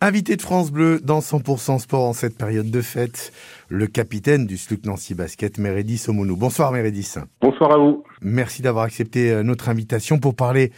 Invité 0.00 0.36
de 0.36 0.42
France 0.42 0.70
Bleu 0.70 1.00
dans 1.02 1.18
100% 1.18 1.80
Sport 1.80 2.04
en 2.04 2.12
cette 2.12 2.38
période 2.38 2.70
de 2.70 2.80
fête, 2.82 3.32
le 3.68 3.88
capitaine 3.88 4.46
du 4.46 4.56
SLUC 4.56 4.86
Nancy 4.86 5.14
Basket, 5.14 5.58
Mérédis 5.58 6.04
Omonou. 6.06 6.36
Bonsoir 6.36 6.70
Mérédis. 6.70 7.14
Bonsoir 7.40 7.72
à 7.72 7.78
vous. 7.78 8.04
Merci 8.22 8.62
d'avoir 8.62 8.84
accepté 8.84 9.32
euh, 9.32 9.42
notre 9.42 9.68
invitation 9.68 10.20
pour 10.20 10.36
parler 10.36 10.70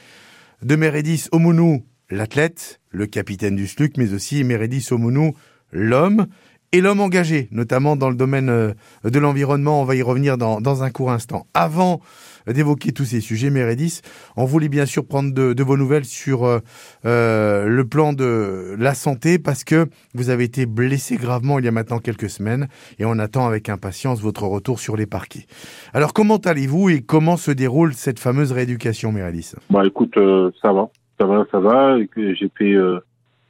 de 0.62 0.74
Mérédis 0.74 1.28
Omonou, 1.32 1.84
l'athlète, 2.08 2.80
le 2.88 3.04
capitaine 3.04 3.56
du 3.56 3.66
SLUC, 3.66 3.98
mais 3.98 4.14
aussi 4.14 4.42
Mérédis 4.42 4.88
Omonou, 4.90 5.34
l'homme 5.70 6.26
et 6.72 6.80
l'homme 6.80 7.00
engagé, 7.00 7.48
notamment 7.50 7.96
dans 7.96 8.10
le 8.10 8.16
domaine 8.16 8.48
euh, 8.48 8.72
de 9.04 9.18
l'environnement. 9.18 9.80
On 9.80 9.84
va 9.84 9.94
y 9.94 10.02
revenir 10.02 10.38
dans, 10.38 10.60
dans 10.60 10.82
un 10.82 10.90
court 10.90 11.10
instant. 11.10 11.46
Avant 11.54 12.00
d'évoquer 12.46 12.92
tous 12.92 13.04
ces 13.04 13.20
sujets, 13.20 13.50
Mérédis, 13.50 14.00
on 14.36 14.44
voulait 14.44 14.68
bien 14.68 14.86
sûr 14.86 15.06
prendre 15.06 15.32
de, 15.32 15.52
de 15.52 15.62
vos 15.62 15.76
nouvelles 15.76 16.04
sur 16.04 16.44
euh, 16.44 16.58
euh, 17.04 17.66
le 17.66 17.84
plan 17.86 18.12
de 18.12 18.74
la 18.78 18.94
santé 18.94 19.38
parce 19.38 19.64
que 19.64 19.86
vous 20.14 20.30
avez 20.30 20.44
été 20.44 20.66
blessé 20.66 21.16
gravement 21.16 21.58
il 21.58 21.64
y 21.64 21.68
a 21.68 21.72
maintenant 21.72 21.98
quelques 21.98 22.30
semaines 22.30 22.68
et 22.98 23.04
on 23.04 23.18
attend 23.18 23.46
avec 23.46 23.68
impatience 23.68 24.20
votre 24.20 24.44
retour 24.44 24.80
sur 24.80 24.96
les 24.96 25.06
parquets. 25.06 25.46
Alors 25.92 26.12
comment 26.12 26.38
allez-vous 26.38 26.90
et 26.90 27.02
comment 27.02 27.36
se 27.36 27.50
déroule 27.50 27.92
cette 27.94 28.18
fameuse 28.18 28.52
rééducation, 28.52 29.12
Mérédis 29.12 29.52
Bah 29.70 29.86
écoute, 29.86 30.16
euh, 30.16 30.50
ça 30.62 30.72
va, 30.72 30.88
ça 31.18 31.26
va, 31.26 31.44
ça 31.50 31.60
va. 31.60 31.98
J'ai 32.16 32.50
fait 32.56 32.72
euh, 32.72 33.00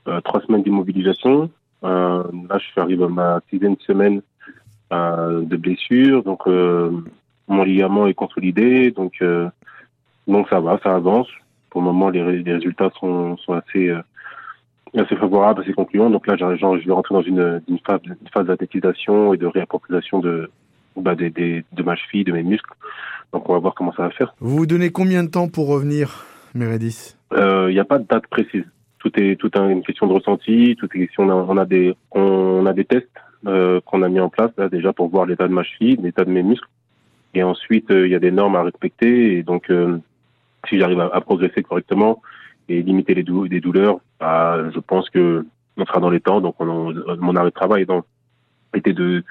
euh, 0.09 0.20
trois 0.23 0.41
semaines 0.42 0.62
d'immobilisation. 0.62 1.50
Euh, 1.84 2.23
là, 2.48 2.59
je 2.59 2.65
suis 2.66 2.80
arrivé 2.80 3.05
à 3.05 3.09
ma 3.09 3.41
sixième 3.51 3.77
semaine 3.80 4.20
euh, 4.93 5.43
de 5.43 5.57
blessure, 5.57 6.23
donc 6.23 6.41
euh, 6.47 6.91
mon 7.48 7.62
ligament 7.62 8.06
est 8.06 8.15
consolidé, 8.15 8.91
donc 8.91 9.23
donc 10.27 10.48
ça 10.48 10.61
va, 10.61 10.79
ça 10.83 10.95
avance. 10.95 11.29
Pour 11.70 11.80
le 11.80 11.87
moment, 11.87 12.11
les, 12.11 12.23
ré- 12.23 12.43
les 12.43 12.55
résultats 12.55 12.91
sont, 12.98 13.37
sont 13.39 13.55
assez 13.55 13.91
assez 14.97 15.16
favorables, 15.16 15.62
assez 15.62 15.73
concluants. 15.73 16.11
Donc 16.11 16.27
là, 16.27 16.37
genre, 16.37 16.79
je 16.79 16.84
vais 16.87 16.93
rentrer 16.93 17.15
dans 17.15 17.23
une, 17.23 17.62
une 17.69 17.79
phase, 17.87 18.01
une 18.05 18.28
phase 18.33 18.47
d'athlétisation 18.47 19.33
et 19.34 19.37
de 19.37 19.47
réappropriation 19.47 20.19
de 20.19 20.50
bah, 20.97 21.15
des, 21.15 21.31
des, 21.31 21.65
de 21.72 21.83
ma 21.84 21.94
cheville, 21.94 22.25
de 22.25 22.33
mes 22.33 22.42
muscles. 22.42 22.72
Donc 23.33 23.48
on 23.48 23.53
va 23.53 23.61
voir 23.61 23.75
comment 23.75 23.92
ça 23.92 24.03
va 24.03 24.11
faire. 24.11 24.34
Vous 24.41 24.56
vous 24.59 24.67
donnez 24.67 24.91
combien 24.91 25.22
de 25.22 25.28
temps 25.31 25.48
pour 25.48 25.69
revenir, 25.69 26.25
Mérédis 26.55 27.17
Il 27.33 27.69
n'y 27.72 27.78
a 27.78 27.84
pas 27.84 27.98
de 27.98 28.06
date 28.06 28.27
précise. 28.27 28.65
Tout 29.01 29.11
est 29.20 29.37
tout 29.37 29.51
est 29.56 29.73
une 29.73 29.83
question 29.83 30.06
de 30.06 30.12
ressenti. 30.12 30.77
Tout 30.79 30.87
est 30.95 30.98
question. 31.06 31.25
On 31.25 31.56
a, 31.56 31.65
des 31.65 31.95
on 32.12 32.65
a 32.67 32.73
des 32.73 32.84
tests 32.84 33.09
euh, 33.47 33.81
qu'on 33.84 34.03
a 34.03 34.09
mis 34.09 34.20
en 34.20 34.29
place 34.29 34.51
là 34.56 34.69
déjà 34.69 34.93
pour 34.93 35.09
voir 35.09 35.27
l'état 35.27 35.48
de 35.48 35.53
ma 35.53 35.62
cheville, 35.65 35.98
l'état 36.03 36.25
de 36.25 36.31
mes 36.31 36.43
muscles. 36.43 36.69
Et 37.34 37.43
ensuite, 37.43 37.91
euh, 37.91 38.06
il 38.06 38.12
y 38.12 38.15
a 38.15 38.19
des 38.19 38.31
normes 38.31 38.56
à 38.56 38.62
respecter. 38.62 39.39
Et 39.39 39.43
donc, 39.43 39.71
euh, 39.71 39.98
si 40.69 40.78
j'arrive 40.78 41.01
à, 41.01 41.21
progresser 41.21 41.62
correctement 41.62 42.23
et 42.69 42.83
limiter 42.83 43.15
les, 43.15 43.23
dou 43.23 43.45
les 43.45 43.61
douleurs, 43.61 44.01
bah, 44.21 44.59
je 44.75 44.81
pense 44.81 45.09
que 45.11 45.47
on 45.77 45.87
sera 45.87 46.01
dans 46.01 46.11
les 46.11 46.21
temps. 46.21 46.41
Donc, 46.41 46.56
on, 46.61 46.69
on- 46.69 47.17
mon 47.19 47.37
arrêt 47.37 47.51
de 47.51 47.55
travail 47.55 47.87
donc, 47.87 48.05
était 48.75 48.93
de 48.93 49.25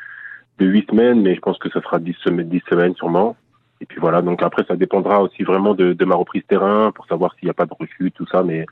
de 0.60 0.66
huit 0.66 0.90
semaines, 0.90 1.22
mais 1.22 1.36
je 1.36 1.40
pense 1.40 1.58
que 1.58 1.70
ça 1.70 1.82
sera 1.82 2.00
dix 2.00 2.16
semaines, 2.24 2.50
dix 2.50 2.62
semaines 2.70 2.94
sûrement. 2.96 3.38
Et 3.82 3.86
puis 3.86 4.00
voilà, 4.00 4.22
donc 4.22 4.44
après, 4.44 4.66
ça 4.68 4.76
dépendra 4.76 5.22
aussi 5.22 5.44
vraiment 5.44 5.74
de, 5.74 5.94
de 5.94 6.06
ma 6.06 6.16
reprise 6.16 6.44
terrain 6.48 6.92
pour 6.92 7.06
savoir 7.08 7.34
s'il 7.36 7.46
n'y 7.46 7.52
a 7.52 7.54
pas 7.54 7.66
de 7.66 7.74
refus, 7.80 8.12
tout 8.12 8.28
ça, 8.28 8.44
mais 8.44 8.66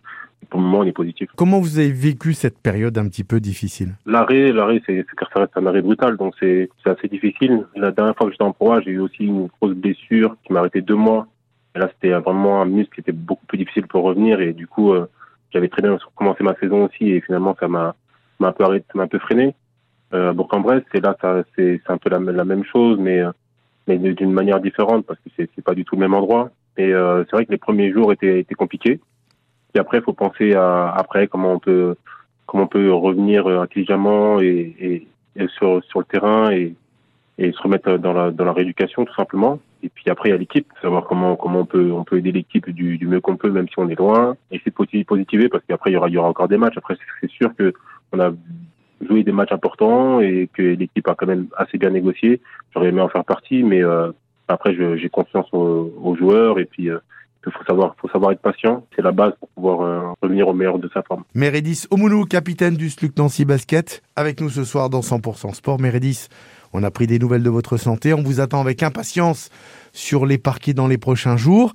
pour 0.49 0.59
le 0.59 0.65
moment, 0.65 0.79
on 0.79 0.83
est 0.85 0.91
positif. 0.91 1.29
Comment 1.35 1.59
vous 1.59 1.79
avez 1.79 1.91
vécu 1.91 2.33
cette 2.33 2.57
période 2.59 2.97
un 2.97 3.07
petit 3.07 3.23
peu 3.23 3.39
difficile? 3.39 3.95
L'arrêt, 4.05 4.51
l'arrêt, 4.51 4.81
c'est, 4.85 5.05
ça 5.33 5.39
reste 5.39 5.55
un 5.55 5.65
arrêt 5.65 5.81
brutal, 5.81 6.17
donc 6.17 6.33
c'est, 6.39 6.69
assez 6.85 7.07
difficile. 7.07 7.65
La 7.75 7.91
dernière 7.91 8.15
fois 8.15 8.27
que 8.27 8.33
j'étais 8.33 8.43
en 8.43 8.53
proie, 8.53 8.81
j'ai 8.81 8.91
eu 8.91 8.99
aussi 8.99 9.25
une 9.25 9.47
grosse 9.47 9.75
blessure 9.75 10.35
qui 10.43 10.53
m'a 10.53 10.59
arrêté 10.59 10.81
deux 10.81 10.95
mois. 10.95 11.27
Et 11.75 11.79
là, 11.79 11.89
c'était 11.93 12.13
vraiment 12.13 12.61
un 12.61 12.65
muscle 12.65 12.93
qui 12.93 13.01
était 13.01 13.11
beaucoup 13.11 13.45
plus 13.45 13.57
difficile 13.57 13.87
pour 13.87 14.03
revenir, 14.03 14.41
et 14.41 14.53
du 14.53 14.67
coup, 14.67 14.93
euh, 14.93 15.07
j'avais 15.51 15.67
très 15.67 15.81
bien 15.81 15.97
commencé 16.15 16.43
ma 16.43 16.55
saison 16.55 16.85
aussi, 16.85 17.11
et 17.11 17.21
finalement, 17.21 17.55
ça 17.59 17.67
m'a, 17.67 17.95
m'a 18.39 18.49
un 18.49 18.51
peu 18.51 18.63
arrêté, 18.63 18.85
m'a 18.95 19.03
un 19.03 19.07
peu 19.07 19.19
freiné. 19.19 19.53
Euh, 20.13 20.33
Bourg-en-Bresse, 20.33 20.83
c'est 20.91 21.03
là, 21.03 21.15
c'est, 21.55 21.81
un 21.87 21.97
peu 21.97 22.09
la, 22.09 22.19
la 22.19 22.45
même 22.45 22.63
chose, 22.63 22.97
mais, 22.99 23.19
euh, 23.19 23.31
mais 23.87 23.97
d'une 23.97 24.31
manière 24.31 24.59
différente, 24.59 25.05
parce 25.05 25.19
que 25.19 25.29
c'est, 25.35 25.49
c'est 25.55 25.63
pas 25.63 25.75
du 25.75 25.85
tout 25.85 25.95
le 25.95 26.01
même 26.01 26.13
endroit. 26.13 26.51
Et 26.77 26.93
euh, 26.93 27.23
c'est 27.25 27.35
vrai 27.35 27.45
que 27.45 27.51
les 27.51 27.57
premiers 27.57 27.91
jours 27.91 28.11
étaient, 28.11 28.39
étaient 28.39 28.55
compliqués. 28.55 28.99
Après, 29.77 29.97
il 29.99 30.03
faut 30.03 30.13
penser 30.13 30.53
à 30.53 30.89
après 30.95 31.27
comment 31.27 31.53
on 31.53 31.59
peut 31.59 31.95
comment 32.45 32.63
on 32.63 32.67
peut 32.67 32.91
revenir 32.93 33.47
euh, 33.47 33.59
intelligemment 33.61 34.39
et, 34.39 35.07
sur 35.57 35.83
sur 35.83 35.99
le 35.99 36.05
terrain 36.05 36.51
et, 36.51 36.73
se 37.39 37.61
remettre 37.61 37.97
dans 37.97 38.13
la 38.13 38.31
dans 38.31 38.45
la 38.45 38.53
rééducation 38.53 39.05
tout 39.05 39.13
simplement. 39.13 39.59
Et 39.83 39.89
puis 39.89 40.05
après, 40.09 40.29
il 40.29 40.31
y 40.31 40.35
a 40.35 40.37
l'équipe, 40.37 40.67
savoir 40.81 41.03
comment 41.05 41.35
comment 41.35 41.59
on 41.59 41.65
peut 41.65 41.91
on 41.91 42.03
peut 42.03 42.17
aider 42.17 42.31
l'équipe 42.31 42.67
du, 42.71 42.97
mieux 43.07 43.21
qu'on 43.21 43.37
peut, 43.37 43.51
même 43.51 43.67
si 43.67 43.75
on 43.77 43.87
est 43.89 43.99
loin. 43.99 44.35
C'est 44.51 44.73
posi- 44.73 45.05
positiver 45.05 45.47
parce 45.49 45.63
qu'après 45.67 45.91
il 45.91 45.93
y 45.93 45.97
aura 45.97 46.09
il 46.09 46.13
y 46.15 46.17
aura 46.17 46.29
encore 46.29 46.47
des 46.47 46.57
matchs. 46.57 46.77
Après, 46.77 46.95
c'est- 47.21 47.29
sûr 47.29 47.53
que 47.55 47.73
on 48.11 48.19
a 48.19 48.31
joué 49.07 49.23
des 49.23 49.31
matchs 49.31 49.51
importants 49.51 50.19
et 50.21 50.49
que 50.51 50.63
l'équipe 50.63 51.07
a 51.07 51.13
quand 51.15 51.27
même 51.27 51.47
assez 51.57 51.77
bien 51.77 51.91
négocié. 51.91 52.41
J'aurais 52.73 52.87
aimé 52.89 53.01
en 53.01 53.09
faire 53.09 53.25
partie, 53.25 53.61
mais 53.63 53.83
euh, 53.83 54.11
après, 54.47 54.73
j'ai 54.73 55.09
confiance 55.09 55.47
aux, 55.53 55.93
aux 56.01 56.15
joueurs 56.15 56.57
et 56.59 56.65
puis. 56.65 56.89
euh, 56.89 56.97
il 57.45 57.51
faut 57.51 57.63
savoir, 57.65 57.95
faut 57.99 58.09
savoir 58.09 58.31
être 58.31 58.41
patient. 58.41 58.83
C'est 58.95 59.01
la 59.01 59.11
base 59.11 59.33
pour 59.39 59.49
pouvoir 59.49 59.81
euh, 59.81 60.13
revenir 60.21 60.47
au 60.47 60.53
meilleur 60.53 60.79
de 60.79 60.89
sa 60.93 61.01
forme. 61.03 61.23
Mérédis 61.33 61.85
Omounou, 61.91 62.25
capitaine 62.25 62.75
du 62.75 62.89
SLUC 62.89 63.17
Nancy 63.17 63.45
Basket, 63.45 64.01
avec 64.15 64.41
nous 64.41 64.49
ce 64.49 64.63
soir 64.63 64.89
dans 64.89 65.01
100% 65.01 65.53
Sport. 65.53 65.79
Mérédis, 65.79 66.27
on 66.73 66.83
a 66.83 66.91
pris 66.91 67.07
des 67.07 67.19
nouvelles 67.19 67.43
de 67.43 67.49
votre 67.49 67.77
santé. 67.77 68.13
On 68.13 68.21
vous 68.21 68.39
attend 68.39 68.61
avec 68.61 68.83
impatience 68.83 69.49
sur 69.93 70.25
les 70.25 70.37
parquets 70.37 70.73
dans 70.73 70.87
les 70.87 70.97
prochains 70.97 71.37
jours. 71.37 71.73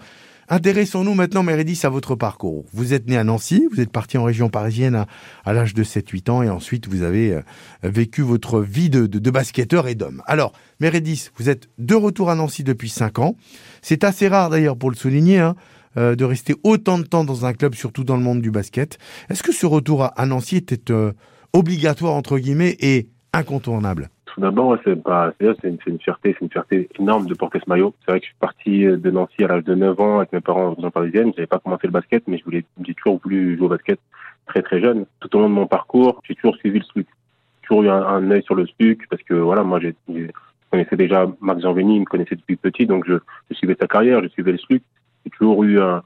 Intéressons-nous 0.52 1.14
maintenant, 1.14 1.42
Mérédis, 1.42 1.80
à 1.84 1.88
votre 1.88 2.14
parcours. 2.14 2.66
Vous 2.74 2.92
êtes 2.92 3.08
né 3.08 3.16
à 3.16 3.24
Nancy, 3.24 3.66
vous 3.72 3.80
êtes 3.80 3.90
parti 3.90 4.18
en 4.18 4.24
région 4.24 4.50
parisienne 4.50 4.94
à, 4.94 5.06
à 5.46 5.54
l'âge 5.54 5.72
de 5.72 5.82
7-8 5.82 6.30
ans 6.30 6.42
et 6.42 6.50
ensuite 6.50 6.88
vous 6.88 7.04
avez 7.04 7.32
euh, 7.32 7.40
vécu 7.82 8.20
votre 8.20 8.60
vie 8.60 8.90
de, 8.90 9.06
de, 9.06 9.30
basketteur 9.30 9.88
et 9.88 9.94
d'homme. 9.94 10.22
Alors, 10.26 10.52
Mérédis, 10.78 11.30
vous 11.38 11.48
êtes 11.48 11.70
de 11.78 11.94
retour 11.94 12.28
à 12.28 12.34
Nancy 12.34 12.64
depuis 12.64 12.90
5 12.90 13.18
ans. 13.20 13.34
C'est 13.80 14.04
assez 14.04 14.28
rare 14.28 14.50
d'ailleurs 14.50 14.76
pour 14.76 14.90
le 14.90 14.96
souligner, 14.96 15.38
hein, 15.38 15.56
euh, 15.96 16.16
de 16.16 16.24
rester 16.26 16.54
autant 16.64 16.98
de 16.98 17.04
temps 17.04 17.24
dans 17.24 17.46
un 17.46 17.54
club, 17.54 17.74
surtout 17.74 18.04
dans 18.04 18.18
le 18.18 18.22
monde 18.22 18.42
du 18.42 18.50
basket. 18.50 18.98
Est-ce 19.30 19.42
que 19.42 19.52
ce 19.52 19.64
retour 19.64 20.04
à, 20.04 20.08
à 20.08 20.26
Nancy 20.26 20.56
était 20.56 20.92
euh, 20.92 21.12
obligatoire, 21.54 22.12
entre 22.12 22.38
guillemets, 22.38 22.76
et 22.78 23.08
incontournable? 23.32 24.10
Tout 24.34 24.40
d'abord, 24.40 24.78
c'est 24.82 24.92
une, 24.92 25.98
fierté, 25.98 26.34
c'est 26.34 26.40
une 26.40 26.50
fierté 26.50 26.88
énorme 26.98 27.26
de 27.26 27.34
porter 27.34 27.60
ce 27.62 27.68
maillot. 27.68 27.94
C'est 28.00 28.12
vrai 28.12 28.20
que 28.20 28.24
je 28.24 28.30
suis 28.30 28.38
parti 28.40 28.84
de 28.86 29.10
Nancy 29.10 29.44
à 29.44 29.48
l'âge 29.48 29.64
de 29.64 29.74
9 29.74 30.00
ans 30.00 30.18
avec 30.18 30.32
mes 30.32 30.40
parents 30.40 30.68
en 30.68 30.74
région 30.74 30.90
parisienne. 30.90 31.32
J'avais 31.36 31.46
pas 31.46 31.58
commencé 31.58 31.86
le 31.86 31.92
basket, 31.92 32.26
mais 32.26 32.38
je 32.38 32.44
voulais, 32.44 32.64
j'ai 32.82 32.94
toujours 32.94 33.20
voulu 33.22 33.58
jouer 33.58 33.66
au 33.66 33.68
basket 33.68 34.00
très 34.46 34.62
très 34.62 34.80
jeune. 34.80 35.04
Tout 35.20 35.36
au 35.36 35.40
long 35.40 35.50
de 35.50 35.54
mon 35.54 35.66
parcours, 35.66 36.22
j'ai 36.26 36.34
toujours 36.34 36.56
suivi 36.56 36.78
le 36.78 36.84
SLUC. 36.86 37.06
J'ai 37.06 37.68
toujours 37.68 37.82
eu 37.82 37.90
un, 37.90 38.02
un 38.06 38.30
œil 38.30 38.42
sur 38.42 38.54
le 38.54 38.66
SLUC 38.66 39.06
parce 39.10 39.22
que 39.22 39.34
voilà, 39.34 39.64
moi, 39.64 39.80
j'ai, 39.80 39.94
je 40.08 40.28
connaissais 40.70 40.96
déjà 40.96 41.26
Marc 41.42 41.60
Jeanveni, 41.60 41.96
il 41.96 42.00
me 42.00 42.06
connaissait 42.06 42.36
depuis 42.36 42.56
petit, 42.56 42.86
donc 42.86 43.04
je, 43.06 43.16
suivais 43.50 43.76
sa 43.78 43.86
carrière, 43.86 44.22
je 44.22 44.28
suivais 44.28 44.52
le 44.52 44.58
SLUC. 44.58 44.82
J'ai 45.26 45.30
toujours 45.32 45.62
eu 45.62 45.78
un, 45.78 46.02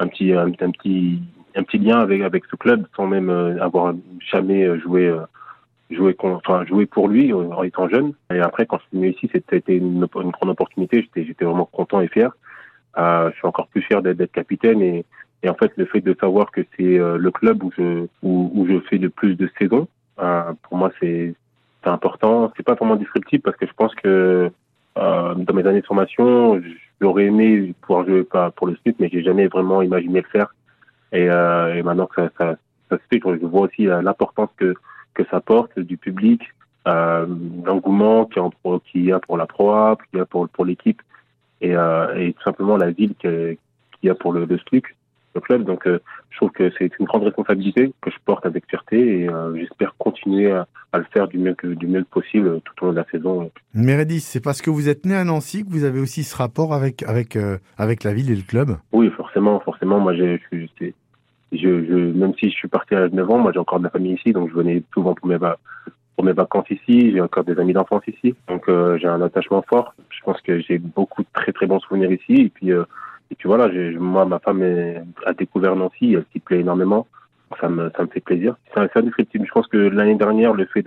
petit, 0.00 0.34
un, 0.34 0.50
petit, 0.50 1.18
un 1.56 1.62
petit 1.62 1.78
lien 1.78 2.00
avec 2.00 2.20
avec 2.20 2.44
ce 2.50 2.56
club 2.56 2.86
sans 2.94 3.06
même 3.06 3.30
euh, 3.30 3.58
avoir 3.62 3.94
jamais 4.30 4.78
joué. 4.80 5.06
euh, 5.06 5.20
jouer 5.90 6.16
enfin 6.20 6.64
jouer 6.66 6.86
pour 6.86 7.08
lui 7.08 7.32
euh, 7.32 7.50
en 7.50 7.62
étant 7.62 7.88
jeune. 7.88 8.12
Et 8.32 8.40
après 8.40 8.66
quand 8.66 8.78
je 8.78 8.82
suis 8.84 8.96
venu 8.98 9.10
ici 9.10 9.30
c'était 9.32 9.76
une, 9.76 10.06
une 10.14 10.30
grande 10.30 10.50
opportunité. 10.50 11.02
J'étais 11.02 11.24
j'étais 11.26 11.44
vraiment 11.44 11.66
content 11.66 12.00
et 12.00 12.08
fier. 12.08 12.30
Euh, 12.98 13.30
je 13.30 13.36
suis 13.36 13.46
encore 13.46 13.68
plus 13.68 13.82
fier 13.82 14.02
d'être 14.02 14.32
capitaine. 14.32 14.80
Et, 14.82 15.04
et 15.42 15.48
en 15.48 15.54
fait 15.54 15.72
le 15.76 15.86
fait 15.86 16.00
de 16.00 16.16
savoir 16.20 16.50
que 16.50 16.62
c'est 16.76 16.98
euh, 16.98 17.16
le 17.18 17.30
club 17.30 17.62
où 17.62 17.72
je 17.76 18.06
où, 18.22 18.50
où 18.54 18.66
je 18.66 18.80
fais 18.88 18.98
le 18.98 19.10
plus 19.10 19.34
de 19.36 19.50
saisons 19.58 19.88
euh, 20.20 20.52
pour 20.62 20.78
moi 20.78 20.90
c'est 21.00 21.34
c'est 21.82 21.90
important. 21.90 22.52
C'est 22.56 22.62
pas 22.62 22.74
vraiment 22.74 22.96
descriptif 22.96 23.42
parce 23.42 23.56
que 23.56 23.66
je 23.66 23.72
pense 23.72 23.94
que 23.94 24.50
euh, 24.98 25.34
dans 25.34 25.54
mes 25.54 25.66
années 25.66 25.80
de 25.80 25.86
formation 25.86 26.60
j'aurais 27.00 27.24
aimé 27.24 27.74
pouvoir 27.80 28.06
jouer 28.06 28.22
pas 28.22 28.50
pour 28.50 28.66
le 28.66 28.76
SNUC 28.76 28.96
mais 28.98 29.08
j'ai 29.10 29.22
jamais 29.22 29.46
vraiment 29.48 29.82
imaginé 29.82 30.20
le 30.20 30.28
faire. 30.28 30.54
Et, 31.12 31.28
euh, 31.28 31.74
et 31.74 31.82
maintenant 31.82 32.06
que 32.06 32.22
ça, 32.22 32.30
ça, 32.38 32.56
ça 32.90 32.96
se 32.96 33.02
fait 33.10 33.20
je 33.24 33.46
vois 33.46 33.62
aussi 33.62 33.84
l'importance 33.84 34.50
que 34.56 34.74
que 35.14 35.22
ça 35.30 35.40
porte 35.40 35.78
du 35.78 35.96
public, 35.96 36.42
euh, 36.88 37.26
l'engouement 37.64 38.24
qu'il 38.24 39.04
y, 39.04 39.12
a 39.12 39.18
pour 39.20 39.36
la 39.36 39.46
proie, 39.46 39.98
qu'il 40.10 40.18
y 40.18 40.22
a 40.22 40.26
pour, 40.26 40.48
pour 40.48 40.64
l'équipe 40.64 41.02
et, 41.60 41.76
euh, 41.76 42.16
et 42.16 42.32
tout 42.32 42.42
simplement 42.42 42.76
la 42.76 42.90
ville 42.90 43.14
qu'il 43.20 43.58
y 44.02 44.08
a 44.08 44.14
pour 44.14 44.32
le, 44.32 44.46
le 44.46 44.58
SLUC, 44.58 44.96
le 45.34 45.40
club. 45.42 45.64
Donc 45.64 45.86
euh, 45.86 46.00
je 46.30 46.36
trouve 46.38 46.50
que 46.52 46.72
c'est 46.78 46.90
une 46.98 47.04
grande 47.04 47.24
responsabilité 47.24 47.92
que 48.00 48.10
je 48.10 48.16
porte 48.24 48.46
avec 48.46 48.64
fierté 48.66 49.24
et 49.24 49.28
j'espère 49.56 49.94
continuer 49.98 50.52
à, 50.52 50.66
à 50.92 50.98
le 50.98 51.04
faire 51.12 51.28
du 51.28 51.36
mieux, 51.38 51.54
que, 51.54 51.66
du 51.66 51.86
mieux 51.86 52.02
possible 52.04 52.60
tout 52.62 52.72
au 52.82 52.86
long 52.86 52.92
de 52.92 52.96
la 52.96 53.06
saison. 53.10 53.50
Mérédis, 53.74 54.20
c'est 54.20 54.40
parce 54.40 54.62
que 54.62 54.70
vous 54.70 54.88
êtes 54.88 55.04
né 55.04 55.14
à 55.14 55.24
Nancy 55.24 55.64
que 55.64 55.70
vous 55.70 55.84
avez 55.84 56.00
aussi 56.00 56.24
ce 56.24 56.34
rapport 56.34 56.72
avec, 56.72 57.02
avec, 57.02 57.36
avec 57.76 58.04
la 58.04 58.14
ville 58.14 58.30
et 58.30 58.36
le 58.36 58.42
club? 58.42 58.76
Oui, 58.92 59.10
forcément, 59.10 59.60
forcément. 59.60 60.00
Moi, 60.00 60.14
j'ai, 60.14 60.40
je, 61.52 61.58
je, 61.58 61.84
je, 61.84 61.94
même 61.94 62.34
si 62.38 62.50
je 62.50 62.54
suis 62.54 62.68
parti 62.68 62.94
à 62.94 63.08
9 63.08 63.30
ans, 63.30 63.38
moi, 63.38 63.52
j'ai 63.52 63.58
encore 63.58 63.78
de 63.78 63.84
la 63.84 63.90
famille 63.90 64.14
ici, 64.14 64.32
donc 64.32 64.50
je 64.50 64.54
venais 64.54 64.82
souvent 64.92 65.14
pour 65.14 65.26
mes, 65.26 65.36
vacances 66.32 66.70
ici. 66.70 67.12
J'ai 67.12 67.20
encore 67.20 67.44
des 67.44 67.58
amis 67.58 67.72
d'enfance 67.72 68.02
ici, 68.06 68.34
donc 68.48 68.68
euh, 68.68 68.98
j'ai 68.98 69.08
un 69.08 69.22
attachement 69.22 69.62
fort. 69.62 69.94
Je 70.10 70.20
pense 70.22 70.40
que 70.42 70.60
j'ai 70.60 70.78
beaucoup 70.78 71.22
de 71.22 71.28
très 71.32 71.52
très 71.52 71.66
bons 71.66 71.80
souvenirs 71.80 72.12
ici. 72.12 72.34
Et 72.42 72.48
puis, 72.50 72.72
euh, 72.72 72.84
et 73.30 73.34
puis 73.34 73.48
voilà, 73.48 73.68
moi, 73.98 74.24
ma 74.24 74.38
femme 74.38 74.62
est- 74.62 75.02
a 75.24 75.32
découvert 75.32 75.76
Nancy, 75.76 76.14
elle 76.14 76.24
s'y 76.32 76.40
plaît 76.40 76.60
énormément. 76.60 77.06
Ça 77.60 77.68
me, 77.68 77.90
ça 77.96 78.02
me 78.02 78.08
fait 78.08 78.20
plaisir. 78.20 78.54
C'est 78.72 78.96
un 78.96 79.02
descriptif 79.02 79.42
pense 79.52 79.66
que 79.66 79.76
l'année 79.76 80.14
dernière, 80.14 80.54
le 80.54 80.66
fait 80.66 80.84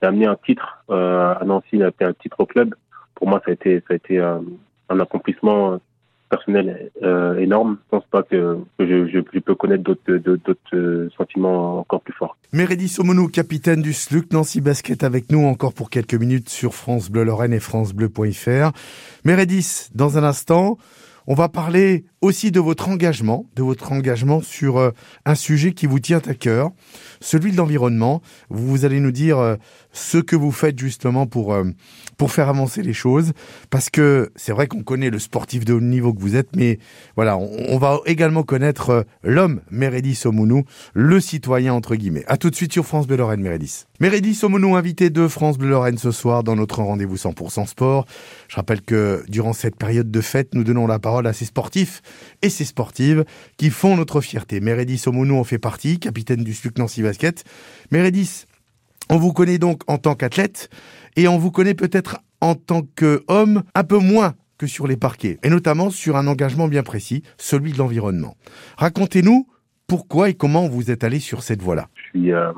d'amener 0.00 0.26
un 0.26 0.36
titre 0.36 0.84
à 0.88 1.40
Nancy, 1.44 1.82
un 1.82 2.12
titre 2.12 2.38
au 2.38 2.46
club, 2.46 2.74
pour 3.16 3.26
moi, 3.28 3.40
ça 3.44 3.50
a 3.50 3.54
été, 3.54 3.80
ça 3.80 3.94
a 3.94 3.96
été 3.96 4.20
un 4.20 5.00
accomplissement 5.00 5.80
personnel 6.28 6.90
euh, 7.02 7.38
énorme. 7.38 7.78
Je 7.84 7.90
pense 7.90 8.06
pas 8.10 8.22
que, 8.22 8.58
je, 8.78 9.20
peux 9.40 9.54
connaître 9.54 9.82
d'autres 9.84 10.54
euh, 10.74 11.08
sentiments 11.16 11.80
encore 11.80 12.00
plus 12.00 12.14
forts. 12.14 12.36
Mérédis 12.52 12.88
Somonou, 12.88 13.28
capitaine 13.28 13.82
du 13.82 13.92
SLUC 13.92 14.32
Nancy 14.32 14.60
Basket 14.60 15.02
avec 15.04 15.30
nous 15.30 15.44
encore 15.44 15.72
pour 15.72 15.90
quelques 15.90 16.14
minutes 16.14 16.48
sur 16.48 16.74
France 16.74 17.10
Bleu 17.10 17.24
Lorraine 17.24 17.52
et 17.52 17.60
francebleu.fr. 17.60 18.72
Mérédis, 19.24 19.88
dans 19.94 20.18
un 20.18 20.24
instant, 20.24 20.78
on 21.30 21.34
va 21.34 21.50
parler 21.50 22.06
aussi 22.22 22.50
de 22.50 22.58
votre 22.58 22.88
engagement, 22.88 23.44
de 23.54 23.62
votre 23.62 23.92
engagement 23.92 24.40
sur 24.40 24.78
euh, 24.78 24.92
un 25.26 25.34
sujet 25.34 25.72
qui 25.72 25.84
vous 25.84 26.00
tient 26.00 26.22
à 26.26 26.32
cœur, 26.32 26.70
celui 27.20 27.52
de 27.52 27.58
l'environnement. 27.58 28.22
Vous 28.48 28.86
allez 28.86 28.98
nous 28.98 29.12
dire 29.12 29.38
euh, 29.38 29.56
ce 29.92 30.16
que 30.16 30.36
vous 30.36 30.50
faites 30.50 30.78
justement 30.78 31.26
pour 31.26 31.52
euh, 31.52 31.64
pour 32.16 32.32
faire 32.32 32.48
avancer 32.48 32.82
les 32.82 32.94
choses, 32.94 33.32
parce 33.68 33.90
que 33.90 34.32
c'est 34.36 34.52
vrai 34.52 34.68
qu'on 34.68 34.82
connaît 34.82 35.10
le 35.10 35.18
sportif 35.18 35.66
de 35.66 35.74
haut 35.74 35.80
niveau 35.82 36.14
que 36.14 36.20
vous 36.20 36.34
êtes, 36.34 36.56
mais 36.56 36.78
voilà, 37.14 37.36
on, 37.36 37.76
va 37.76 38.00
également 38.06 38.42
connaître 38.42 39.04
l'homme 39.22 39.60
Mérédis 39.70 40.14
Somounou, 40.14 40.64
le 40.94 41.20
citoyen 41.20 41.74
entre 41.74 41.94
guillemets. 41.94 42.24
À 42.26 42.38
tout 42.38 42.48
de 42.48 42.56
suite 42.56 42.72
sur 42.72 42.86
France 42.86 43.06
Bleu 43.06 43.18
Lorraine, 43.18 43.42
Mérédis. 43.42 43.87
Mérédis 44.00 44.36
Somounou, 44.36 44.76
invité 44.76 45.10
de 45.10 45.26
France 45.26 45.58
Bleu 45.58 45.70
Lorraine 45.70 45.98
ce 45.98 46.12
soir 46.12 46.44
dans 46.44 46.54
notre 46.54 46.82
rendez-vous 46.82 47.16
100% 47.16 47.66
sport. 47.66 48.06
Je 48.46 48.54
rappelle 48.54 48.80
que 48.80 49.24
durant 49.28 49.52
cette 49.52 49.74
période 49.74 50.08
de 50.08 50.20
fête, 50.20 50.54
nous 50.54 50.62
donnons 50.62 50.86
la 50.86 51.00
parole 51.00 51.26
à 51.26 51.32
ces 51.32 51.46
sportifs 51.46 52.00
et 52.40 52.48
ces 52.48 52.64
sportives 52.64 53.24
qui 53.56 53.70
font 53.70 53.96
notre 53.96 54.20
fierté. 54.20 54.60
Mérédis 54.60 55.02
Omounou 55.06 55.36
en 55.36 55.42
fait 55.42 55.58
partie, 55.58 55.98
capitaine 55.98 56.44
du 56.44 56.54
SLUC 56.54 56.78
Nancy 56.78 57.02
Basket. 57.02 57.42
Mérédis, 57.90 58.44
on 59.10 59.16
vous 59.16 59.32
connaît 59.32 59.58
donc 59.58 59.82
en 59.88 59.98
tant 59.98 60.14
qu'athlète 60.14 60.70
et 61.16 61.26
on 61.26 61.36
vous 61.36 61.50
connaît 61.50 61.74
peut-être 61.74 62.18
en 62.40 62.54
tant 62.54 62.82
qu'homme 62.94 63.64
un 63.74 63.82
peu 63.82 63.98
moins 63.98 64.34
que 64.58 64.68
sur 64.68 64.86
les 64.86 64.96
parquets, 64.96 65.38
et 65.42 65.50
notamment 65.50 65.90
sur 65.90 66.16
un 66.16 66.28
engagement 66.28 66.68
bien 66.68 66.84
précis, 66.84 67.22
celui 67.36 67.72
de 67.72 67.78
l'environnement. 67.78 68.36
Racontez-nous 68.76 69.48
pourquoi 69.88 70.28
et 70.28 70.34
comment 70.34 70.68
vous 70.68 70.92
êtes 70.92 71.02
allé 71.02 71.18
sur 71.18 71.42
cette 71.42 71.62
voie-là. 71.62 71.88
Euh, 72.14 72.52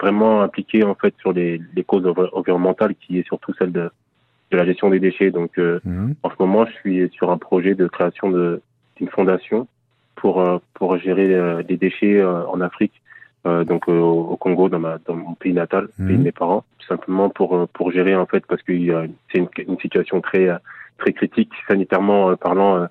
vraiment 0.00 0.42
impliqué 0.42 0.84
en 0.84 0.94
fait 0.94 1.14
sur 1.18 1.32
les, 1.32 1.60
causes 1.86 2.06
environnementales, 2.32 2.94
qui 2.94 3.18
est 3.18 3.26
surtout 3.26 3.52
celle 3.58 3.72
de, 3.72 3.90
la 4.52 4.64
gestion 4.64 4.90
des 4.90 4.98
déchets. 4.98 5.30
Donc, 5.30 5.58
euh, 5.58 5.80
mmh. 5.84 6.12
en 6.24 6.30
ce 6.30 6.34
moment, 6.40 6.66
je 6.66 6.72
suis 6.72 7.10
sur 7.10 7.30
un 7.30 7.38
projet 7.38 7.74
de 7.74 7.86
création 7.86 8.30
de 8.30 8.60
une 9.00 9.08
fondation 9.08 9.66
pour 10.16 10.42
euh, 10.42 10.58
pour 10.74 10.98
gérer 10.98 11.34
euh, 11.34 11.62
les 11.66 11.78
déchets 11.78 12.22
en 12.22 12.60
Afrique, 12.60 13.00
donc 13.44 13.88
au 13.88 14.36
Congo, 14.36 14.68
dans, 14.68 14.78
ma, 14.78 14.98
dans 15.06 15.14
mon 15.14 15.32
pays 15.32 15.54
natal, 15.54 15.88
mhm. 15.98 16.06
pays 16.06 16.18
de 16.18 16.22
mes 16.22 16.32
parents, 16.32 16.64
tout 16.78 16.86
simplement 16.86 17.30
pour 17.30 17.66
pour 17.68 17.90
gérer 17.92 18.14
en 18.14 18.26
fait 18.26 18.44
parce 18.46 18.60
que 18.62 18.72
c'est 19.32 19.38
une, 19.38 19.48
une, 19.66 19.78
situation 19.78 20.20
très 20.20 20.50
très 20.98 21.14
critique 21.14 21.50
sanitairement 21.66 22.36
parlant 22.36 22.86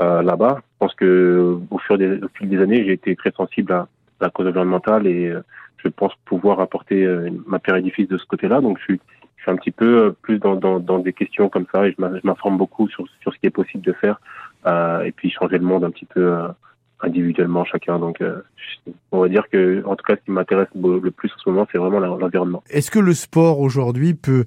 là-bas. 0.00 0.56
Je 0.58 0.78
pense 0.80 0.94
que 0.94 1.56
au 1.70 1.78
fur 1.78 1.96
des, 1.96 2.16
au 2.16 2.28
fil 2.34 2.48
des 2.48 2.60
années, 2.60 2.84
j'ai 2.84 2.94
été 2.94 3.14
très 3.14 3.30
sensible 3.30 3.72
à 3.72 3.86
la 4.22 4.30
cause 4.30 4.46
environnementale 4.46 5.06
et 5.06 5.32
je 5.78 5.88
pense 5.88 6.12
pouvoir 6.24 6.60
apporter 6.60 7.06
ma 7.46 7.58
pierre 7.58 7.76
édifice 7.76 8.08
de 8.08 8.16
ce 8.16 8.24
côté-là. 8.24 8.60
Donc 8.60 8.78
je 8.78 8.84
suis 8.84 9.00
un 9.46 9.56
petit 9.56 9.70
peu 9.70 10.14
plus 10.22 10.38
dans, 10.38 10.56
dans, 10.56 10.98
des 10.98 11.12
questions 11.12 11.48
comme 11.48 11.66
ça 11.72 11.86
et 11.86 11.94
je 11.98 12.20
m'informe 12.24 12.56
beaucoup 12.56 12.88
sur, 12.88 13.04
sur 13.20 13.32
ce 13.32 13.38
qui 13.38 13.46
est 13.46 13.50
possible 13.50 13.84
de 13.84 13.92
faire 13.92 14.20
euh, 14.66 15.02
et 15.02 15.12
puis 15.12 15.30
changer 15.30 15.58
le 15.58 15.64
monde 15.64 15.84
un 15.84 15.90
petit 15.90 16.04
peu 16.04 16.34
euh, 16.34 16.48
individuellement 17.00 17.64
chacun. 17.64 17.98
Donc, 17.98 18.20
euh, 18.20 18.40
on 19.10 19.20
va 19.20 19.28
dire 19.28 19.48
que, 19.50 19.82
en 19.86 19.96
tout 19.96 20.04
cas, 20.04 20.16
ce 20.16 20.24
qui 20.24 20.30
m'intéresse 20.30 20.68
le 20.74 21.10
plus 21.10 21.30
en 21.32 21.38
ce 21.38 21.50
moment, 21.50 21.66
c'est 21.72 21.78
vraiment 21.78 21.98
l'environnement. 21.98 22.62
Est-ce 22.70 22.90
que 22.90 23.00
le 23.00 23.14
sport 23.14 23.58
aujourd'hui 23.58 24.14
peut 24.14 24.44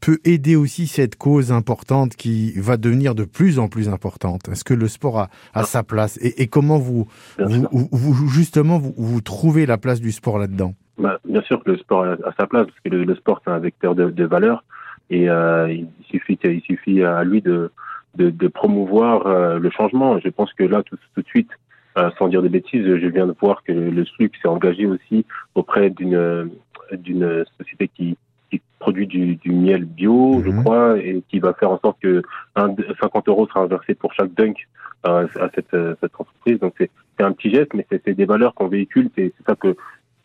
peut 0.00 0.18
aider 0.24 0.56
aussi 0.56 0.86
cette 0.86 1.16
cause 1.16 1.52
importante 1.52 2.16
qui 2.16 2.52
va 2.58 2.76
devenir 2.76 3.14
de 3.14 3.24
plus 3.24 3.58
en 3.58 3.68
plus 3.68 3.88
importante. 3.88 4.48
Est-ce 4.48 4.64
que 4.64 4.74
le 4.74 4.88
sport 4.88 5.18
a, 5.18 5.28
a 5.54 5.64
sa 5.64 5.82
place 5.82 6.18
et, 6.22 6.42
et, 6.42 6.46
comment 6.46 6.78
vous, 6.78 7.08
vous, 7.38 7.88
vous, 7.90 8.28
justement 8.28 8.78
vous, 8.78 8.94
vous, 8.96 9.20
trouvez 9.20 9.66
la 9.66 9.78
place 9.78 10.00
du 10.00 10.12
sport 10.12 10.38
là-dedans? 10.38 10.74
Bah, 10.98 11.18
Bien 11.24 11.42
sûr 11.42 11.62
que 11.62 11.70
le 11.70 11.78
sport 11.78 12.04
a, 12.04 12.16
sa 12.38 12.46
place 12.46 12.66
parce 12.66 12.80
que 12.84 12.90
le, 12.90 13.14
sport 13.14 13.40
c'est 13.44 13.50
un 13.50 13.58
vecteur 13.58 13.94
de, 13.94 14.10
de 14.10 14.24
valeur 14.24 14.64
et 15.10 15.28
euh, 15.28 15.72
il 15.72 15.88
suffit 16.10 16.38
il 16.44 16.60
suffit 16.62 17.02
à 17.02 17.24
lui 17.24 17.42
de 17.42 17.70
de, 18.16 18.30
de 18.30 18.48
promouvoir 18.48 19.26
euh, 19.26 19.58
le 19.58 19.70
changement. 19.70 20.18
Je 20.18 20.28
pense 20.30 20.52
que 20.54 20.64
là, 20.64 20.82
tout, 20.82 20.96
tout 21.14 21.22
de 21.22 21.26
suite, 21.26 21.50
euh, 21.98 22.10
sans 22.18 22.28
dire 22.28 22.42
de 22.42 22.48
bêtises, 22.48 22.84
je 22.84 23.06
viens 23.08 23.26
de 23.26 23.34
voir 23.40 23.62
que 23.62 23.72
le 23.72 24.04
SLUC 24.04 24.34
s'est 24.40 24.48
engagé 24.48 24.86
aussi 24.86 25.24
auprès 25.54 25.90
d'une 25.90 26.50
d'une 26.92 27.44
société 27.58 27.88
qui, 27.88 28.16
qui 28.50 28.60
produit 28.78 29.06
du, 29.06 29.36
du 29.36 29.52
miel 29.52 29.84
bio, 29.84 30.42
je 30.44 30.50
mhm. 30.50 30.62
crois, 30.62 30.98
et 30.98 31.22
qui 31.28 31.38
va 31.38 31.54
faire 31.54 31.70
en 31.70 31.78
sorte 31.80 31.98
que 32.00 32.22
un, 32.54 32.74
50 33.00 33.28
euros 33.28 33.46
sera 33.48 33.66
versé 33.66 33.94
pour 33.94 34.12
chaque 34.12 34.32
dunk 34.34 34.66
euh, 35.06 35.26
à 35.40 35.48
cette, 35.54 35.76
cette 36.00 36.14
entreprise. 36.18 36.58
Donc 36.60 36.74
c'est 36.78 36.90
un 37.24 37.32
petit 37.32 37.50
geste, 37.50 37.74
mais 37.74 37.86
c'est 37.90 38.14
des 38.14 38.24
valeurs 38.24 38.54
qu'on 38.54 38.68
véhicule. 38.68 39.10
C'est 39.16 39.32
ça 39.46 39.54
que 39.54 39.76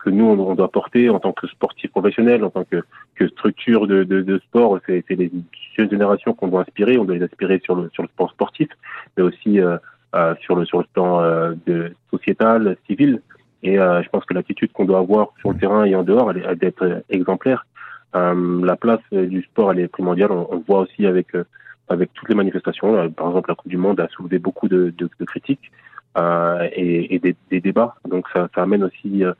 que 0.02 0.10
nous 0.10 0.24
on, 0.24 0.54
doit 0.54 0.70
porter 0.70 1.08
en 1.10 1.20
tant 1.20 1.32
que 1.32 1.46
sportif 1.46 1.90
professionnel, 1.90 2.44
en 2.44 2.50
tant 2.50 2.64
que, 2.64 2.82
que 3.14 3.28
structure 3.28 3.86
de, 3.86 4.04
de, 4.04 4.20
de 4.20 4.38
sport. 4.40 4.78
C'est 4.86 5.04
les 5.10 5.30
jeunes 5.76 5.90
générations 5.90 6.34
qu'on 6.34 6.48
doit 6.48 6.62
inspirer. 6.62 6.98
On 6.98 7.04
doit 7.04 7.16
les 7.16 7.24
inspirer 7.24 7.60
sur 7.64 7.74
le 7.74 7.88
sur 7.92 8.02
le 8.02 8.08
sport 8.08 8.30
sportif, 8.30 8.68
mais 9.16 9.22
aussi 9.22 9.60
euh, 9.60 9.76
euh, 10.14 10.34
sur 10.40 10.56
le 10.56 10.64
sur 10.64 10.78
le 10.78 10.86
plan 10.92 11.20
euh, 11.20 11.54
de 11.66 11.94
sociétal, 12.10 12.76
civil. 12.86 13.22
Et 13.64 13.76
je 13.76 14.08
pense 14.08 14.24
que 14.24 14.34
l'attitude 14.34 14.72
qu'on 14.72 14.84
doit 14.84 14.98
avoir 14.98 15.28
sur 15.38 15.52
le 15.52 15.56
terrain 15.56 15.84
et 15.84 15.94
en 15.94 16.02
dehors, 16.02 16.32
elle, 16.32 16.38
est 16.38 16.56
d'être 16.56 17.04
exemplaire. 17.08 17.64
La 18.14 18.76
place 18.76 19.00
du 19.12 19.42
sport, 19.42 19.72
elle 19.72 19.80
est 19.80 19.88
primordiale. 19.88 20.32
On, 20.32 20.56
le 20.56 20.62
voit 20.66 20.80
aussi 20.80 21.06
avec 21.06 21.28
avec 21.88 22.12
toutes 22.14 22.28
les 22.28 22.34
manifestations. 22.34 23.10
Par 23.10 23.28
exemple, 23.28 23.50
la 23.50 23.54
Coupe 23.54 23.70
du 23.70 23.76
Monde 23.76 24.00
a 24.00 24.08
soulevé 24.08 24.38
beaucoup 24.38 24.68
de, 24.68 24.92
de, 24.96 25.08
de 25.18 25.24
critiques 25.24 25.70
euh, 26.18 26.68
et, 26.72 27.14
et 27.14 27.18
des, 27.18 27.36
des, 27.50 27.60
débats. 27.60 27.94
Donc 28.08 28.26
ça, 28.32 28.48
ça 28.54 28.62
amène 28.62 28.84
aussi 28.84 29.08
la, 29.18 29.34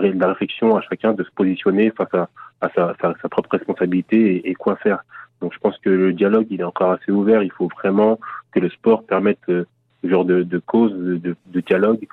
la, 0.00 0.28
réflexion 0.28 0.76
à 0.76 0.80
chacun 0.82 1.12
de 1.12 1.22
se 1.22 1.30
positionner 1.30 1.90
face 1.90 2.12
à, 2.14 2.28
à 2.60 2.68
sa, 2.74 2.94
sa, 3.00 3.28
propre 3.28 3.50
responsabilité 3.50 4.36
et, 4.36 4.50
et, 4.50 4.54
quoi 4.54 4.76
faire. 4.76 5.04
Donc 5.40 5.52
je 5.52 5.58
pense 5.58 5.76
que 5.78 5.90
le 5.90 6.12
dialogue 6.12 6.46
il 6.50 6.60
est 6.60 6.64
encore 6.64 6.92
assez 6.92 7.12
ouvert. 7.12 7.42
Il 7.42 7.52
faut 7.52 7.68
vraiment 7.78 8.18
que 8.52 8.60
le 8.60 8.70
sport 8.70 9.04
permette 9.04 9.40
euh, 9.48 9.66
ce 10.02 10.08
genre 10.08 10.24
de, 10.24 10.42
de 10.42 10.58
cause, 10.58 10.92
de, 10.94 11.36
de 11.46 11.60
dialogue 11.60 12.06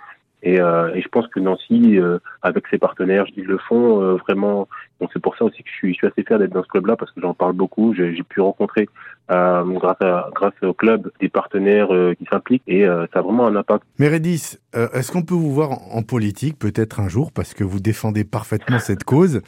et, 0.44 0.60
euh, 0.60 0.94
et, 0.96 1.02
je 1.02 1.08
pense 1.08 1.28
que 1.28 1.40
Nancy, 1.40 2.00
euh, 2.00 2.20
avec 2.42 2.66
ses 2.68 2.80
partenaires, 2.80 3.26
ils 3.36 3.46
le 3.46 3.58
font 3.58 4.02
euh, 4.02 4.16
vraiment. 4.16 4.68
Donc 5.00 5.10
c'est 5.14 5.22
pour 5.22 5.36
ça 5.38 5.46
aussi 5.46 5.62
que 5.64 5.70
je 5.70 5.76
suis, 5.76 5.94
je 5.94 5.98
suis 5.98 6.08
assez 6.08 6.24
fier 6.24 6.40
d'être 6.40 6.54
dans 6.54 6.64
ce 6.64 6.68
club-là 6.68 6.96
parce 6.96 7.12
que 7.12 7.22
j'en 7.22 7.34
parle 7.34 7.54
beaucoup. 7.54 7.94
J'ai 7.94 8.24
pu 8.24 8.42
rencontrer 8.42 8.88
euh, 9.32 9.64
grâce, 9.64 10.02
à, 10.02 10.30
grâce 10.34 10.54
au 10.64 10.74
club 10.74 11.12
des 11.20 11.30
partenaires 11.30 11.90
qui 12.18 12.26
s'impliquent 12.32 12.64
et 12.68 12.86
ça 12.86 13.20
a 13.20 13.22
vraiment 13.22 13.48
un 13.48 13.56
impact. 13.56 13.84
Mérédis, 13.98 14.60
est-ce 14.74 15.12
qu'on 15.12 15.24
peut 15.24 15.34
vous 15.34 15.52
voir 15.52 15.72
en 15.92 16.04
politique 16.04 16.60
peut-être 16.60 17.00
un 17.00 17.08
jour? 17.08 17.32
Parce 17.32 17.56
que 17.56 17.64
vous 17.64 17.80
défendez 17.80 18.24
parfaitement 18.24 18.78
cette 18.78 19.04
cause 19.04 19.42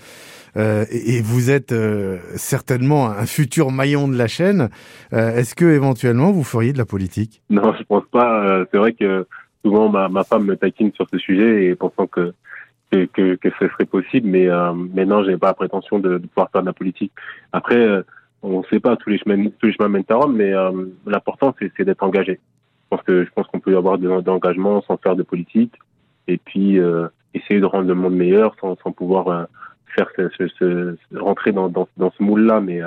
et, 0.56 1.18
et, 1.18 1.22
vous 1.22 1.52
êtes 1.52 1.74
certainement 2.36 3.08
un 3.08 3.26
futur 3.28 3.72
maillon 3.72 4.08
de 4.08 4.18
la 4.18 4.28
chaîne. 4.28 4.70
est-ce 5.12 5.54
que 5.54 5.66
éventuellement 5.66 6.32
vous 6.32 6.44
feriez 6.44 6.74
de 6.74 6.80
la 6.80 6.86
politique? 6.86 7.44
Non, 7.52 7.74
je 7.78 7.84
pense 7.84 8.06
pas. 8.12 8.66
c'est 8.72 8.78
vrai 8.78 8.94
que 8.94 9.28
souvent 9.64 9.90
ma, 9.90 10.10
ma 10.10 10.24
femme 10.24 10.46
me 10.46 10.56
taquine 10.56 10.92
sur 10.94 11.08
ce 11.10 11.18
sujet 11.18 11.66
et 11.66 11.76
pensant 11.76 12.08
que 12.08 12.34
que, 12.92 13.36
que, 13.36 13.50
ce 13.60 13.68
serait 13.70 13.86
possible, 13.86 14.30
mais 14.30 14.48
euh, 14.48 14.72
mais 14.74 15.06
non, 15.06 15.24
j'ai 15.24 15.36
pas 15.36 15.48
la 15.48 15.54
prétention 15.56 15.98
de, 15.98 16.20
de, 16.20 16.28
pouvoir 16.28 16.52
faire 16.52 16.62
de 16.62 16.68
la 16.68 16.74
politique. 16.74 17.12
Après, 17.52 17.80
euh, 17.80 18.04
on 18.44 18.60
ne 18.60 18.64
sait 18.66 18.80
pas 18.80 18.96
tous 18.98 19.10
les 19.10 19.18
chemins 19.18 19.50
tous 19.60 19.66
les 19.66 19.74
chemins 19.74 19.90
mènent 19.90 20.04
à 20.10 20.16
Rome, 20.16 20.36
mais 20.36 20.54
euh, 20.54 20.72
l'important 21.08 21.56
c'est, 21.60 21.72
c'est 21.76 21.86
d'être 21.86 22.04
engagé. 22.04 22.34
Je 22.34 22.96
pense 22.98 23.02
que 23.02 23.26
je 23.26 23.30
pense 23.32 23.48
qu'on 23.48 23.60
peut 23.60 23.72
y 23.72 23.76
avoir 23.76 23.98
de, 23.98 24.22
d'engagement 24.22 24.84
sans 24.84 24.98
faire 24.98 25.16
de 25.16 25.24
politique 25.24 25.74
et 26.28 26.38
puis 26.38 26.80
euh, 26.80 27.08
essayer 27.34 27.60
de 27.60 27.66
rendre 27.66 27.88
le 27.88 27.96
monde 27.96 28.16
meilleur 28.16 28.56
sans, 28.62 28.78
sans 28.84 28.92
pouvoir 28.92 29.28
euh, 29.30 29.46
faire 29.96 30.08
ce, 30.16 30.30
ce, 30.38 30.48
ce, 30.60 31.18
rentrer 31.18 31.52
dans, 31.52 31.70
dans, 31.70 31.88
dans 31.98 32.12
ce 32.16 32.22
moule 32.22 32.46
là, 32.46 32.62
mais 32.62 32.82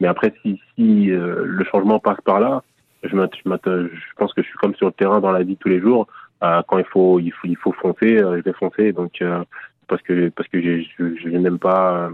mais 0.00 0.06
après 0.06 0.32
si 0.42 0.60
si 0.74 1.06
le 1.06 1.64
changement 1.70 1.98
passe 1.98 2.20
par 2.24 2.40
là, 2.40 2.62
je, 3.02 3.08
je 3.08 4.14
pense 4.16 4.32
que 4.34 4.42
je 4.42 4.48
suis 4.48 4.58
comme 4.58 4.74
sur 4.74 4.86
le 4.86 4.92
terrain 4.92 5.20
dans 5.20 5.32
la 5.32 5.42
vie 5.42 5.56
tous 5.56 5.68
les 5.68 5.80
jours. 5.80 6.06
Euh, 6.42 6.62
quand 6.66 6.78
il 6.78 6.84
faut, 6.84 7.20
il 7.20 7.32
faut, 7.32 7.46
il 7.46 7.56
faut 7.56 7.72
foncer, 7.72 8.18
euh, 8.18 8.38
je 8.38 8.42
vais 8.42 8.52
foncer. 8.52 8.92
Donc 8.92 9.20
euh, 9.20 9.44
parce 9.88 10.02
que 10.02 10.30
parce 10.30 10.48
que 10.48 10.60
je, 10.60 10.84
je, 10.98 11.28
n'aime 11.28 11.58
pas, 11.58 12.10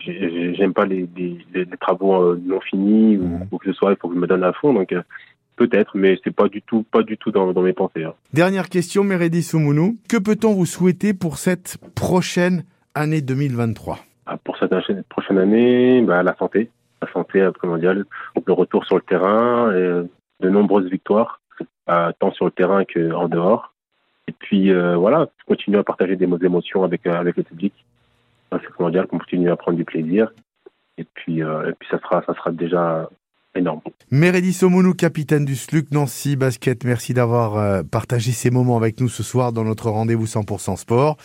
j'aime 0.00 0.74
pas 0.74 0.84
les, 0.84 1.08
les, 1.16 1.38
les, 1.54 1.66
travaux 1.80 2.36
non 2.36 2.60
finis 2.60 3.16
ou, 3.16 3.26
mmh. 3.26 3.46
ou, 3.50 3.58
que 3.58 3.66
ce 3.66 3.72
soit. 3.72 3.92
Il 3.92 3.96
faut 3.96 4.08
que 4.08 4.14
je 4.14 4.20
me 4.20 4.26
donne 4.26 4.44
à 4.44 4.52
fond. 4.52 4.74
Donc 4.74 4.94
peut-être, 5.56 5.96
mais 5.96 6.18
c'est 6.22 6.34
pas 6.34 6.48
du 6.48 6.60
tout, 6.62 6.84
pas 6.90 7.02
du 7.02 7.16
tout 7.16 7.30
dans, 7.30 7.52
dans 7.52 7.62
mes 7.62 7.72
pensées. 7.72 8.04
Hein. 8.04 8.14
Dernière 8.32 8.68
question, 8.68 9.04
Meredi 9.04 9.42
Soumounou. 9.42 9.96
Que 10.08 10.18
peut-on 10.18 10.52
vous 10.52 10.66
souhaiter 10.66 11.14
pour 11.14 11.38
cette 11.38 11.78
prochaine 11.94 12.64
année 12.94 13.22
2023 13.22 13.98
ah, 14.26 14.36
Pour 14.38 14.58
cette 14.58 14.70
prochaine 15.08 15.38
année, 15.38 16.02
bah, 16.02 16.22
la 16.22 16.34
santé 16.36 16.70
la 17.02 17.12
santé 17.12 17.48
mondiale, 17.64 18.04
le 18.46 18.52
retour 18.52 18.84
sur 18.84 18.96
le 18.96 19.02
terrain, 19.02 19.72
et 19.72 20.02
de 20.40 20.48
nombreuses 20.48 20.90
victoires, 20.90 21.40
euh, 21.88 22.12
tant 22.18 22.32
sur 22.32 22.46
le 22.46 22.50
terrain 22.50 22.84
qu'en 22.84 23.28
dehors. 23.28 23.74
Et 24.28 24.32
puis 24.32 24.70
euh, 24.70 24.96
voilà, 24.96 25.28
continuer 25.46 25.78
à 25.78 25.84
partager 25.84 26.16
des 26.16 26.24
émotions 26.24 26.84
avec, 26.84 27.06
euh, 27.06 27.14
avec 27.14 27.36
le 27.36 27.42
public. 27.42 27.72
mondial, 28.78 29.06
qu'on 29.06 29.18
continue 29.18 29.50
à 29.50 29.56
prendre 29.56 29.76
du 29.76 29.84
plaisir. 29.84 30.32
Et 30.98 31.04
puis, 31.14 31.40
ça 31.90 31.98
sera, 31.98 32.50
déjà 32.50 33.08
énorme. 33.54 33.80
Meredith 34.10 34.52
Somounou, 34.52 34.92
capitaine 34.92 35.46
du 35.46 35.56
SLUC 35.56 35.92
Nancy 35.92 36.36
Basket, 36.36 36.84
merci 36.84 37.14
d'avoir 37.14 37.82
partagé 37.84 38.32
ces 38.32 38.50
moments 38.50 38.76
avec 38.76 39.00
nous 39.00 39.08
ce 39.08 39.22
soir 39.22 39.52
dans 39.52 39.64
notre 39.64 39.88
rendez-vous 39.88 40.26
100% 40.26 40.76
sport. 40.76 41.16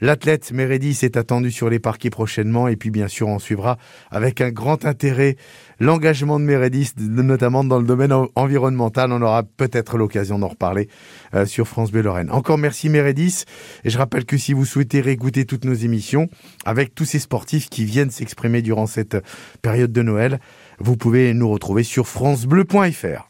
L'athlète 0.00 0.52
Meredith 0.52 1.02
est 1.02 1.16
attendu 1.16 1.50
sur 1.50 1.68
les 1.68 1.78
parquets 1.78 2.10
prochainement 2.10 2.68
et 2.68 2.76
puis 2.76 2.90
bien 2.90 3.08
sûr 3.08 3.28
on 3.28 3.38
suivra 3.38 3.78
avec 4.10 4.40
un 4.40 4.50
grand 4.50 4.84
intérêt 4.84 5.36
l'engagement 5.80 6.38
de 6.38 6.44
Meredith, 6.44 6.94
notamment 6.98 7.64
dans 7.64 7.78
le 7.78 7.86
domaine 7.86 8.12
environnemental. 8.34 9.12
On 9.12 9.22
aura 9.22 9.42
peut-être 9.42 9.96
l'occasion 9.96 10.38
d'en 10.38 10.48
reparler 10.48 10.88
euh, 11.34 11.46
sur 11.46 11.66
France 11.66 11.90
Bleu 11.90 12.02
Lorraine. 12.02 12.30
Encore 12.30 12.58
merci 12.58 12.88
Meredith 12.88 13.44
et 13.84 13.90
je 13.90 13.98
rappelle 13.98 14.24
que 14.24 14.36
si 14.36 14.52
vous 14.52 14.64
souhaitez 14.64 15.00
réécouter 15.00 15.44
toutes 15.44 15.64
nos 15.64 15.74
émissions 15.74 16.28
avec 16.64 16.94
tous 16.94 17.04
ces 17.04 17.18
sportifs 17.18 17.68
qui 17.68 17.84
viennent 17.84 18.10
s'exprimer 18.10 18.62
durant 18.62 18.86
cette 18.86 19.16
période 19.62 19.92
de 19.92 20.02
Noël, 20.02 20.38
vous 20.78 20.96
pouvez 20.96 21.34
nous 21.34 21.48
retrouver 21.48 21.82
sur 21.82 22.06
francebleu.fr. 22.06 23.26